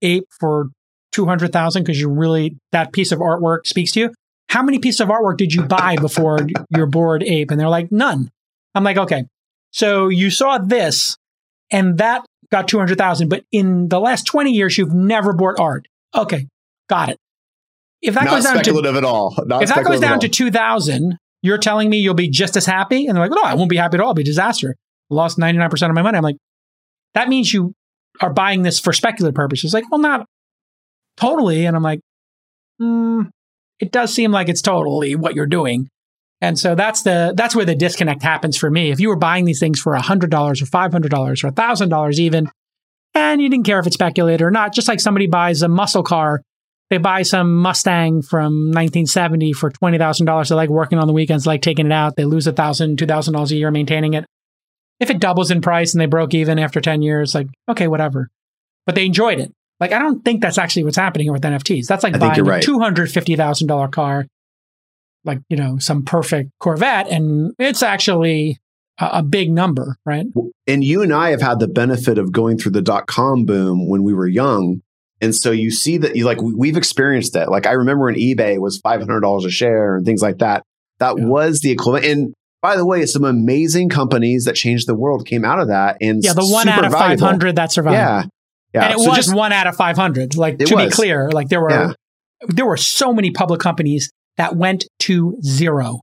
[0.03, 0.67] Ape for
[1.13, 4.11] 200,000 because you really, that piece of artwork speaks to you.
[4.53, 7.51] How many pieces of artwork did you buy before your Bored Ape?
[7.51, 8.31] And they're like, none.
[8.75, 9.25] I'm like, okay.
[9.71, 11.17] So you saw this
[11.71, 15.89] and that got 200,000, but in the last 20 years, you've never bought art.
[16.15, 16.49] Okay.
[16.89, 17.19] Got it.
[18.03, 19.35] If that not goes down to at all.
[19.47, 23.07] Not if that goes down to 2000 you're telling me you'll be just as happy
[23.07, 24.77] and they're like no i won't be happy at all it'll be a disaster
[25.11, 26.37] lost 99% of my money i'm like
[27.15, 27.75] that means you
[28.21, 30.27] are buying this for speculative purposes like well not
[31.17, 32.01] totally and i'm like
[32.79, 33.23] hmm,
[33.81, 35.89] it does seem like it's totally what you're doing
[36.41, 39.45] and so that's the that's where the disconnect happens for me if you were buying
[39.45, 42.51] these things for $100 or $500 or $1000 even
[43.15, 46.03] and you didn't care if it's speculated or not just like somebody buys a muscle
[46.03, 46.43] car
[46.93, 50.51] they buy some Mustang from 1970 for twenty thousand dollars.
[50.51, 52.17] They like working on the weekends, like taking it out.
[52.17, 54.27] They lose a thousand, two thousand dollars a year maintaining it.
[55.01, 58.29] If it doubles in price and they broke even after ten years, like okay, whatever.
[58.85, 59.55] But they enjoyed it.
[59.83, 61.87] Like I don't think that's actually what's happening with NFTs.
[61.89, 64.29] That's like I buying you're a two hundred fifty thousand dollar car,
[65.25, 68.61] like you know some perfect Corvette, and it's actually
[69.01, 70.27] a, big number, right?
[70.69, 73.89] and you and I have had the benefit of going through the dot com boom
[73.89, 74.83] when we were young.
[75.21, 77.49] And so you see that you like we- we've experienced it.
[77.49, 80.63] Like I remember when eBay was five hundred dollars a share and things like that.
[81.01, 81.25] That Yeah.
[81.25, 82.05] was the equivalent.
[82.07, 85.97] And by the way, some amazing companies that changed the world came out of that.
[86.01, 87.95] And Yeah, the one out of five hundred that survived.
[87.95, 88.25] Yeah,
[88.75, 88.85] yeah.
[88.87, 91.61] and it So was just- one out of 500 like to be clear like there
[91.61, 91.93] were Yeah.
[92.49, 96.01] there were so many public companies that went to zero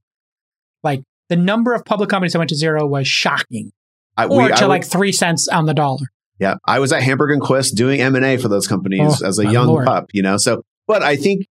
[0.83, 3.71] like the number of public companies that went to zero was shocking
[4.17, 6.07] I, or we- I to would- like three cents on the dollar
[6.39, 9.27] Yeah, I was at Hambrecht and Quist doing M and A for those companies Oh,
[9.27, 9.85] as a young Lord.
[9.85, 10.37] pup, you know.
[10.37, 11.45] So, but I think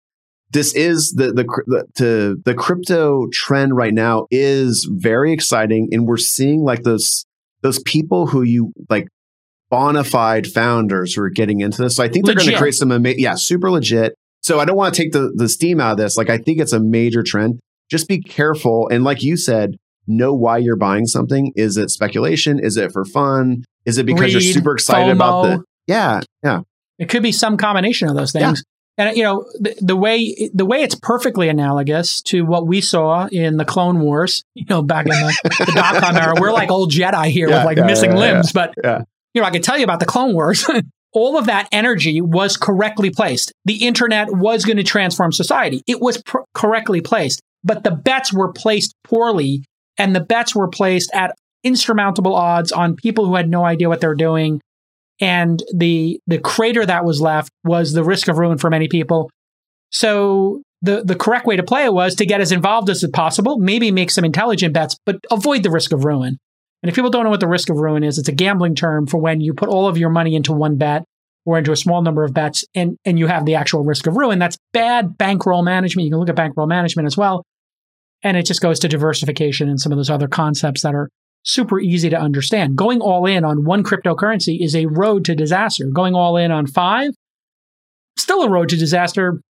[0.51, 6.05] this is the the the to the crypto trend right now is very exciting, and
[6.05, 7.25] we're seeing like those
[7.63, 9.07] those people who you like
[9.69, 11.95] bona fide founders who are getting into this.
[11.95, 14.15] So I think they're going to create some ama- yeah, super legit.
[14.41, 16.17] So I don't want to take the the steam out of this.
[16.17, 17.59] Like I think it's a major trend.
[17.89, 19.75] Just be careful, and like you said,
[20.07, 21.51] know why you're buying something.
[21.55, 22.59] Is it speculation?
[22.59, 23.63] Is it for fun?
[23.85, 26.61] Is it because you're super excited about the yeah, yeah.
[26.97, 28.47] it could be some combination of those Yeah.
[28.47, 28.63] things
[28.97, 33.27] and you know the, the way the way it's perfectly analogous to what we saw
[33.31, 36.91] in the clone wars you know back in the, the dot-com era we're like old
[36.91, 39.01] jedi here Yeah, with like yeah, missing yeah, yeah, limbs but yeah.
[39.35, 40.67] You know i can tell you about the clone wars.
[41.13, 43.53] All of that energy was correctly placed.
[43.63, 45.81] The internet was going to transform society.
[45.87, 47.39] It was pr- correctly placed.
[47.63, 49.63] But the bets were placed poorly
[49.97, 54.01] and the bets were placed at insurmountable odds on people who had no idea what
[54.01, 54.61] they were doing.
[55.21, 59.31] And the the crater that was left was the risk of ruin for many people.
[59.91, 63.57] So the the correct way to play it was to get as involved as possible,
[63.57, 66.37] maybe make some intelligent bets, but avoid the risk of ruin.
[66.85, 69.07] And if people don't know what the risk of ruin is, it's a gambling term
[69.07, 71.03] for when you put all of your money into one bet
[71.43, 74.15] or into a small number of bets and, and you have the actual risk of
[74.15, 74.37] ruin.
[74.37, 76.05] That's bad bankroll management.
[76.05, 77.43] You can look at bankroll management as well.
[78.21, 81.09] And it just goes to diversification and some of those other concepts that are
[81.41, 82.75] super easy to understand.
[82.75, 85.87] Going all in on one cryptocurrency is a road to disaster.
[85.91, 87.09] Going all in on five,
[88.15, 89.41] still a road to disaster.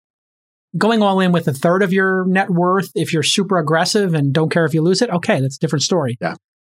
[0.78, 4.32] Going all in with a third of your net worth, if you're super aggressive and
[4.32, 6.16] don't care if you lose it, okay, that's a different story.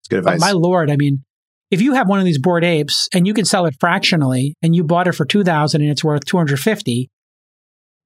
[0.05, 1.25] It's good But my lord, I mean,
[1.71, 4.77] if you have one of these Bored Apes and you can sell it fractionally and
[4.77, 7.09] you bought it for 2000 and it's worth 250,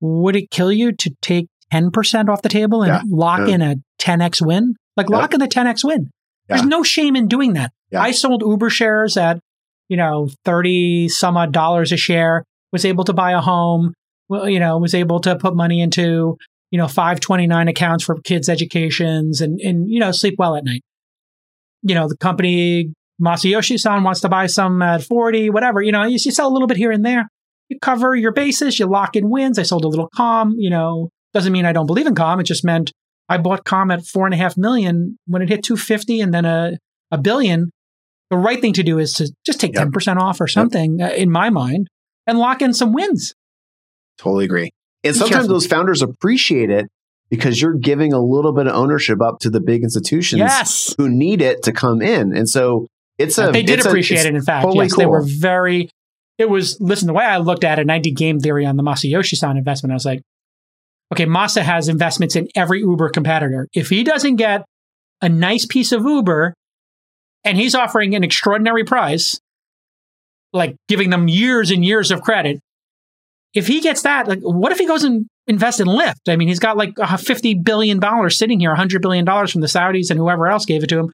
[0.01, 3.03] would it kill you to take 10% off the table and Yeah.
[3.07, 3.55] lock Yeah.
[3.55, 4.75] in a 10x win?
[4.97, 5.17] Like Yeah.
[5.19, 6.11] lock in the 10x win.
[6.49, 7.73] There's no shame in doing that.
[7.95, 9.41] I sold Uber shares at
[9.91, 13.95] you know, 30 some odd dollars a share, was able to buy a home,
[14.31, 16.37] you know, was able to put money into,
[16.71, 20.83] you know, 529 accounts for kids' educations and, and, you know, sleep well at night.
[21.83, 26.05] You know, the company Masayoshi san wants to buy some at 40, whatever, you know,
[26.05, 27.29] you, you sell a little bit here and there.
[27.69, 29.59] You cover your bases, you lock in wins.
[29.59, 32.41] I sold a little calm, you know, doesn't mean I don't believe in calm.
[32.41, 32.93] It just meant
[33.29, 36.45] I bought calm at four and a half million when it hit 250 and then
[36.45, 36.79] a,
[37.11, 37.71] a billion.
[38.31, 39.89] The right thing to do is to just take yep.
[39.89, 41.13] 10% off or something yep.
[41.13, 41.89] uh, in my mind
[42.27, 43.35] and lock in some wins.
[44.19, 44.71] Totally agree.
[45.05, 45.55] And Be sometimes careful.
[45.55, 46.87] those founders appreciate it
[47.31, 50.95] because you're giving a little bit of ownership up to the big institutions yes.
[50.97, 52.35] who need it to come in.
[52.37, 52.87] And so
[53.19, 54.35] it's a they did appreciate a, it.
[54.35, 55.03] In fact, totally yes, cool.
[55.03, 55.91] they were very.
[56.39, 58.77] It was listen the way I looked at it, and I did game theory on
[58.77, 59.93] the Masayoshi Son investment.
[59.93, 60.23] I was like,
[61.13, 63.67] okay, Masa has investments in every Uber competitor.
[63.75, 64.65] If he doesn't get
[65.21, 66.55] a nice piece of Uber,
[67.45, 69.41] and he's offering an extraordinary price,
[70.53, 72.61] like giving them years and years of credit.
[73.55, 76.29] If he gets that, like, what if he goes and invests in Lyft?
[76.29, 79.67] I mean, he's got like fifty billion dollars sitting here, hundred billion dollars from the
[79.67, 81.13] Saudis and whoever else gave it to him.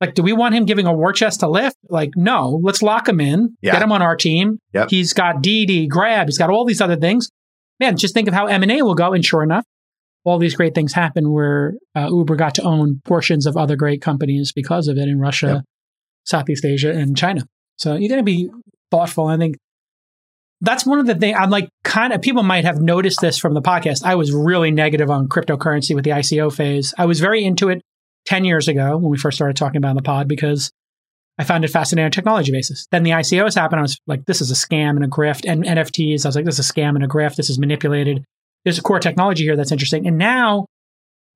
[0.00, 1.74] Like, do we want him giving a war chest to Lyft?
[1.90, 2.58] Like, no.
[2.62, 3.72] Let's lock him in, yeah.
[3.72, 4.58] get him on our team.
[4.72, 4.88] Yep.
[4.88, 7.28] He's got Didi, Grab, he's got all these other things.
[7.78, 9.12] Man, just think of how M and A will go.
[9.12, 9.64] And sure enough,
[10.24, 14.00] all these great things happen where uh, Uber got to own portions of other great
[14.00, 15.64] companies because of it in Russia, yep.
[16.24, 17.42] Southeast Asia, and China.
[17.76, 18.50] So you're going to be
[18.90, 19.26] thoughtful.
[19.26, 19.56] I think
[20.60, 23.54] that's one of the things I'm like kind of people might have noticed this from
[23.54, 24.04] the podcast.
[24.04, 26.92] I was really negative on cryptocurrency with the ICO phase.
[26.98, 27.82] I was very into it
[28.26, 30.70] 10 years ago when we first started talking about the pod because
[31.38, 32.86] I found it fascinating on technology basis.
[32.90, 33.80] Then the ICOs happened.
[33.80, 35.50] I was like, this is a scam and a grift.
[35.50, 37.36] And NFTs, I was like, this is a scam and a grift.
[37.36, 38.24] This is manipulated.
[38.64, 40.06] There's a core technology here that's interesting.
[40.06, 40.66] And now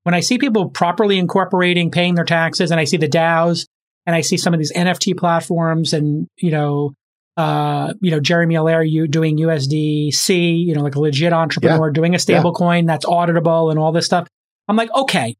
[0.03, 3.67] when I see people properly incorporating, paying their taxes, and I see the DAOs
[4.07, 6.93] and I see some of these NFT platforms and, you know,
[7.37, 11.93] uh, you know, Jeremy Allaire you doing USDC, you know, like a legit entrepreneur yeah.
[11.93, 12.59] doing a stable yeah.
[12.59, 14.29] coin that's auditable and all this stuff.
[14.69, 15.37] I'm like, okay,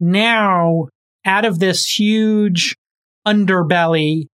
[0.00, 0.88] now
[1.24, 2.76] out of this huge
[3.26, 4.28] underbelly,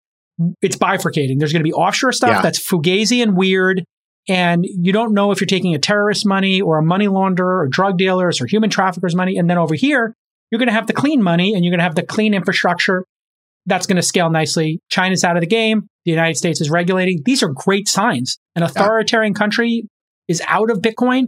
[0.63, 1.39] it's bifurcating.
[1.39, 2.43] There's going to be offshore stuff yeah.
[2.43, 3.85] that's fugazi and weird.
[4.29, 7.69] And you don't know if you're taking a terrorist money or a money launderer or
[7.69, 9.37] drug dealers or human traffickers money.
[9.37, 10.15] And then over here,
[10.51, 13.05] you're going to have the clean money and you're going to have the clean infrastructure
[13.67, 14.81] that's going to scale nicely.
[14.91, 15.89] China's out of the game.
[16.05, 17.23] The United States is regulating.
[17.25, 18.39] These are great signs.
[18.57, 19.89] An authoritarian country
[20.29, 21.25] is out of Bitcoin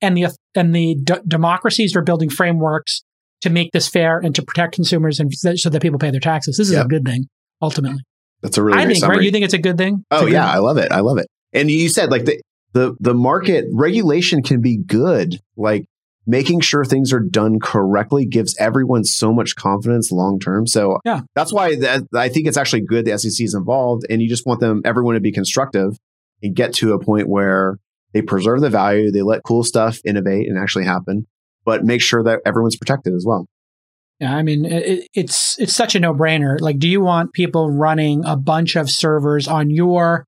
[0.00, 3.02] and the, and the d- democracies are building frameworks
[3.40, 6.56] to make this fair and to protect consumers and so that people pay their taxes.
[6.56, 6.86] This is yep.
[6.86, 7.26] a good thing,
[7.60, 8.02] ultimately.
[8.42, 9.18] That's a really I think, summary.
[9.18, 9.24] right?
[9.24, 10.04] You think it's a good thing?
[10.10, 10.90] oh yeah, I love it.
[10.90, 11.26] I love it.
[11.52, 12.40] And you said like the
[12.72, 15.40] the the market regulation can be good.
[15.56, 15.86] Like
[16.26, 20.66] making sure things are done correctly gives everyone so much confidence long term.
[20.66, 24.22] So yeah, that's why that, I think it's actually good the SEC is involved, and
[24.22, 25.96] you just want them everyone to be constructive
[26.42, 27.78] and get to a point where
[28.12, 31.26] they preserve the value, they let cool stuff innovate and actually happen,
[31.64, 33.46] but make sure that everyone's protected as well.
[34.20, 36.60] Yeah, I mean, it, it's it's such a no brainer.
[36.60, 40.26] Like, do you want people running a bunch of servers on your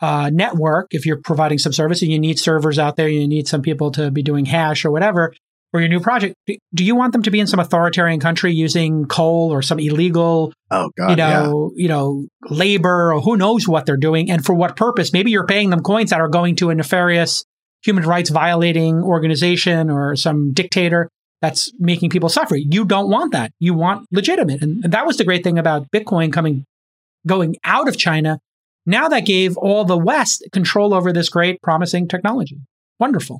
[0.00, 3.46] uh, network if you're providing some service and you need servers out there, you need
[3.48, 5.34] some people to be doing hash or whatever
[5.70, 6.34] for your new project.
[6.74, 10.52] Do you want them to be in some authoritarian country using coal or some illegal,
[10.70, 11.82] oh god, you know, yeah.
[11.82, 15.12] you know, labor or who knows what they're doing and for what purpose?
[15.12, 17.44] Maybe you're paying them coins that are going to a nefarious
[17.82, 21.08] human rights violating organization or some dictator
[21.40, 22.56] that's making people suffer.
[22.56, 23.52] You don't want that.
[23.58, 24.62] You want legitimate.
[24.62, 26.64] And that was the great thing about Bitcoin coming,
[27.26, 28.38] going out of China.
[28.86, 32.58] Now that gave all the West control over this great, promising technology.
[32.98, 33.36] Wonderful.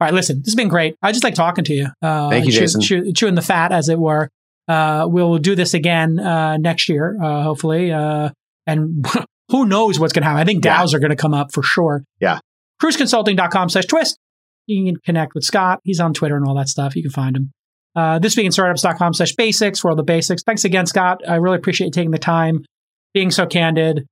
[0.00, 0.96] All right, listen, this has been great.
[1.02, 1.88] I just like talking to you.
[2.00, 2.80] Uh, Thank you, chew, Jason.
[2.80, 4.30] Chew, chewing the fat, as it were.
[4.66, 7.92] Uh, we'll do this again uh, next year, uh, hopefully.
[7.92, 8.30] Uh,
[8.66, 9.04] and
[9.50, 10.40] who knows what's going to happen?
[10.40, 10.96] I think DAOs yeah.
[10.96, 12.02] are going to come up for sure.
[12.20, 12.38] Yeah.
[12.82, 14.18] Kruzeconsulting.com slash twist.
[14.66, 15.80] You can connect with Scott.
[15.84, 16.96] He's on Twitter and all that stuff.
[16.96, 17.52] You can find him.
[17.96, 20.42] Uh, this week in startups.com slash basics for all the basics.
[20.44, 21.20] Thanks again, Scott.
[21.28, 22.64] I really appreciate you taking the time,
[23.12, 24.06] being so candid.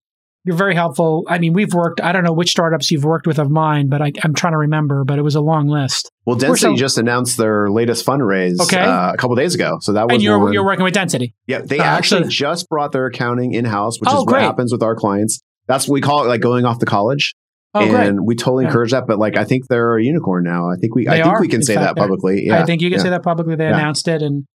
[0.48, 1.24] You're very helpful.
[1.28, 4.00] I mean, we've worked, I don't know which startups you've worked with of mine, but
[4.00, 6.11] I, am trying to remember, but it was a long list.
[6.24, 8.81] Well, Density so, just announced their latest fundraise okay.
[8.81, 9.77] uh, a couple days ago.
[9.83, 10.14] So that was.
[10.14, 11.35] And you're, one, you're working with Density.
[11.46, 11.60] Yeah.
[11.60, 14.40] They uh, actually so, just brought their accounting in house, which oh, is what great.
[14.40, 15.42] happens with our clients.
[15.66, 17.35] That's what we call it, like going off to college.
[17.75, 18.27] Oh, and great.
[18.27, 18.68] we totally yeah.
[18.68, 19.06] encourage that.
[19.06, 20.70] But like, I think they're a unicorn now.
[20.70, 22.46] I think we, they I think are, we can say that publicly.
[22.46, 22.62] Yeah.
[22.62, 23.02] I think you can yeah.
[23.02, 23.54] say that publicly.
[23.54, 24.46] They announced it, and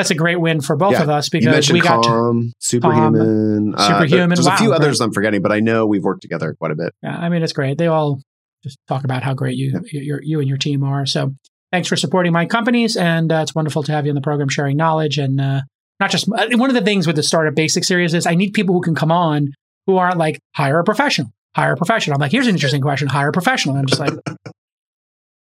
[0.00, 4.00] that's a great win for both of us because we got Calm, to, Superhuman, uh,
[4.00, 4.34] Superhuman.
[4.34, 6.74] There's wow, a few others I'm forgetting, but I know we've worked together quite a
[6.74, 6.94] bit.
[7.02, 7.76] Yeah, I mean, it's great.
[7.76, 8.20] They all
[8.64, 11.04] just talk about how great you, you, you and your team are.
[11.04, 11.34] So
[11.70, 14.48] thanks for supporting my companies, and uh, it's wonderful to have you on the program
[14.48, 15.60] sharing knowledge and uh,
[16.00, 18.54] not just uh, one of the things with the startup basic series is I need
[18.54, 19.52] people who can come on
[19.86, 22.14] who aren't like hire a professional, hire a professional.
[22.14, 23.76] I'm like, here's an interesting question, hire a professional.
[23.76, 24.12] And I'm just like,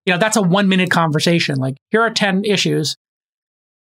[0.06, 1.56] you know, that's a one minute conversation.
[1.56, 2.96] Like, here are 10 issues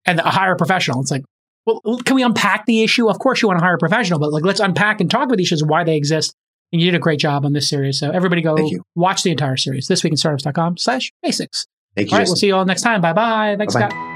[0.07, 1.01] and a hire a professional.
[1.01, 1.22] It's like,
[1.66, 3.09] well, can we unpack the issue?
[3.09, 5.36] Of course you want to hire a professional, but like, let's unpack and talk about
[5.36, 6.34] the issues, why they exist.
[6.72, 7.98] And you did a great job on this series.
[7.98, 8.57] So everybody go
[8.94, 11.66] watch the entire series, thisweekinstartups.com slash basics.
[11.96, 12.14] Thank you.
[12.14, 13.01] All right, we'll see you all next time.
[13.01, 13.57] Bye bye.
[13.59, 13.88] Thanks, Bye-bye.
[13.90, 14.10] Scott.